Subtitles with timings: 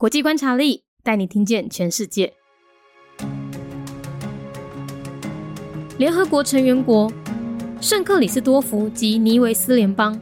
[0.00, 2.32] 国际观察力带你听见全世界。
[5.98, 7.12] 联合国成员国
[7.80, 10.16] 圣克里斯多福及尼维斯联邦，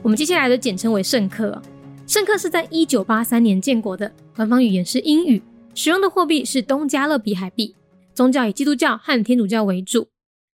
[0.00, 1.60] 我们接下来的简称为圣克。
[2.06, 5.42] 圣克是在一九八三年建国的，官方语言是英语，
[5.74, 7.74] 使用的货币是东加勒比海币，
[8.14, 10.06] 宗教以基督教和天主教为主，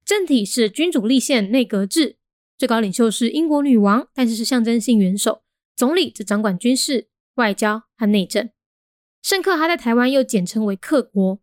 [0.03, 2.17] 政体是君主立宪内阁制，
[2.57, 5.43] 最高领袖是英国女王，但是是象征性元首，
[5.77, 7.10] 总理则掌管军事。
[7.35, 8.51] 外交和内政。
[9.23, 11.39] 圣克哈在台湾又简称为克国，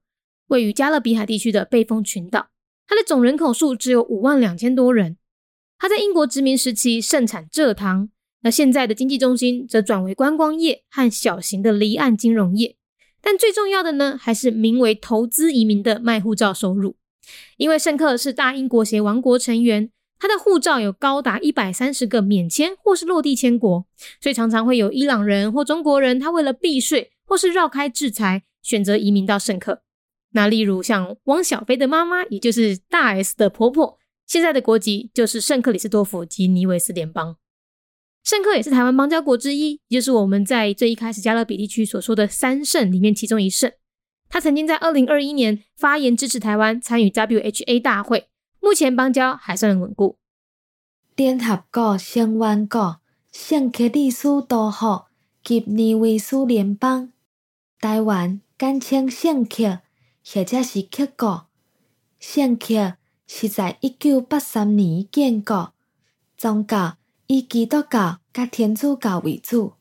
[0.48, 2.50] 位于加勒比海地区的背风群岛。
[2.88, 5.18] 它的总人口数只有五万两千多人。
[5.78, 8.10] 它在英国殖民时期盛产蔗糖，
[8.42, 12.78] 那现在的经济中心则转为观光业和小型的离岸金融业。
[13.22, 16.96] 但最重要的呢，还是名为投资移民的卖护照收入。
[17.58, 19.92] 因为圣克是大英国协王国成员。
[20.20, 23.86] 他的护照有高达一百三十个免签或是落地签国，
[24.22, 29.84] 所以常常会有伊朗人或中国人，他为了避税或是绕开制裁，选择移民到圣克。
[30.32, 37.38] 那例如像汪小菲的妈妈，也就是大 S 的婆婆，现在的国籍就是圣克里斯多夫及尼维斯联邦。
[38.24, 43.72] 圣克也是台湾邦交国之一，也就是我们在最一开始加勒比地区所说的三圣里面其中一圣。
[44.30, 48.28] 他曾经在二零二一年发言支持台湾参与 WHA 大会。
[48.68, 50.18] 目前邦交还算稳固。
[51.16, 53.00] 联合国成员国
[53.32, 55.06] 圣克里斯多福
[55.42, 57.14] 及尼维斯联邦，
[57.80, 59.80] 台湾简称圣克，
[60.26, 61.48] 或者是克国。
[62.20, 65.72] 圣克是在一九八三年建国，
[66.36, 66.98] 宗教
[67.28, 69.76] 以基督教甲天主教为主。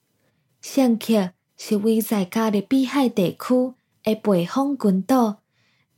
[0.60, 5.42] 圣克是位在加勒比海地区的北方群岛，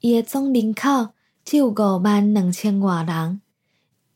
[0.01, 1.11] 伊的总人口。
[1.51, 3.41] 只有五万两千外人。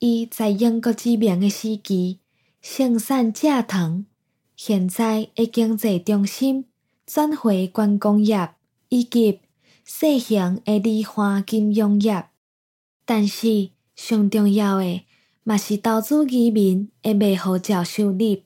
[0.01, 2.19] 伊在英国知名的时期
[2.61, 4.05] 生产蔗糖，
[4.55, 6.67] 现在的经济中心
[7.07, 8.51] 转回观光业
[8.91, 9.41] 以及
[9.83, 12.27] 小型的离岸金融业。
[13.07, 15.01] 但是上重要的，
[15.43, 18.43] 嘛是投资移民的卖护照收入，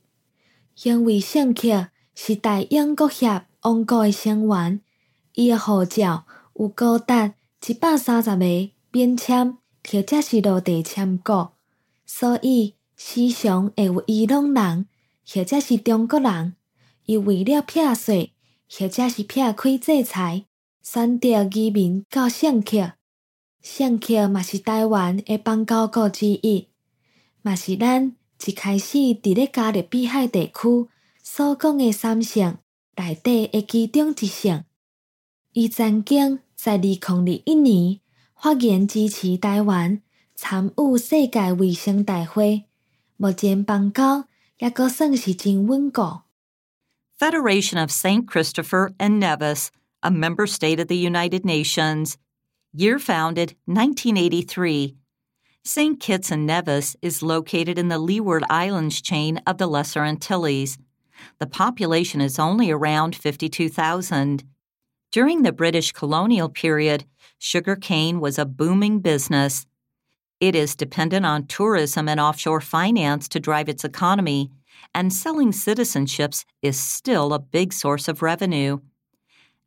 [0.84, 4.80] 因为圣克是大英国协王国的成员，
[5.34, 6.24] 伊的护照
[6.54, 7.34] 有高达
[7.66, 8.75] 一百三十个。
[8.96, 11.52] 免签或者是落地签过，
[12.06, 14.86] 所以时常会有伊朗人
[15.28, 16.54] 或者是中国人，
[17.04, 18.32] 伊为了避税
[18.70, 20.46] 或者是避开制裁，
[20.82, 22.92] 选择移民到圣克。
[23.60, 26.68] 圣克嘛是台湾的邦交国之一，
[27.42, 30.88] 嘛是咱一开始伫咧加勒比海地区
[31.22, 32.56] 所讲的三省
[32.96, 34.64] 内底的其中一省。
[35.52, 38.00] 伊曾经在二零二一年。
[38.35, 40.01] 发言支持台湾
[40.35, 42.65] 参与世界卫生大会，
[43.17, 44.25] 目前邦交
[44.57, 46.21] 也阁算是真稳固。
[47.19, 48.25] Federation of St.
[48.25, 49.69] Christopher and Nevis,
[49.99, 52.15] a member state of the United Nations.
[52.73, 54.95] Year founded 1983.
[55.63, 55.99] St.
[55.99, 60.79] Kitts and Nevis is located in the Leeward Islands chain of the Lesser Antilles.
[61.37, 64.43] The population is only around 52,000.
[65.16, 67.06] During the British colonial period,
[67.38, 69.64] sugarcane was a booming business.
[70.40, 74.50] It is dependent on tourism and offshore finance to drive its economy,
[74.94, 78.80] and selling citizenships is still a big source of revenue.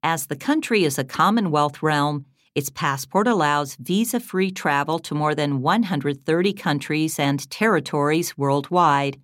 [0.03, 5.33] As the country is a Commonwealth realm, its passport allows visa free travel to more
[5.33, 9.19] than 130 countries and territories worldwide.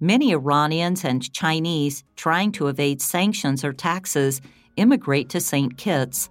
[0.00, 4.40] Many Iranians and Chinese trying to evade sanctions or taxes
[4.75, 5.77] immigrate to St.
[5.77, 6.27] Kitts.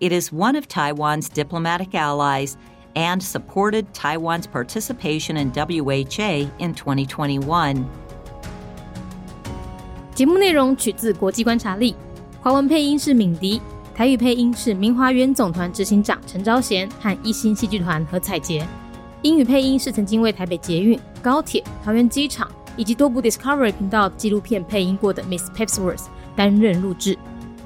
[0.00, 2.56] It is one of Taiwan's diplomatic allies
[2.94, 7.84] and supported Taiwan's participation in WHA in 2021.
[10.14, 11.94] 节目内容取自国际观察力，
[12.40, 13.62] 华文配音是敏迪，
[13.94, 18.66] 台语配音是明华园总团执行长陈昭贤和一星戏剧团何彩杰，
[19.22, 26.06] 英语配音是曾经为台北捷运、高铁、桃园机场以及多部 Discovery 频道纪录片配音过的 Miss Pepsworth
[26.36, 27.16] 担任录制。